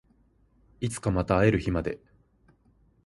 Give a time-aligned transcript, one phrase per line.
[0.79, 1.99] いつかまた会える日まで